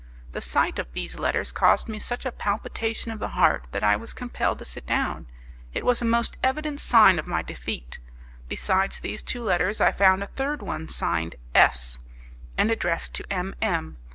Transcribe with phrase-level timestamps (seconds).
[0.31, 3.95] The sight of these letters caused me such a palpitation of the heart that I
[3.95, 5.27] was compelled to sit down:
[5.75, 7.99] it was a most evident sign of my defeat.
[8.49, 11.99] Besides these two letters I found a third one signed "S."
[12.57, 13.97] and addressed to M M